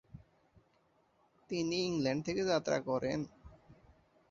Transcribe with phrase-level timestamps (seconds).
[1.49, 3.19] তিনি ইংল্যান্ড থেকে যাত্রা করেন।